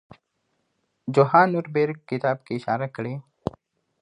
[1.13, 3.15] جوهان نوربیرګ کتاب کې اشاره کړې.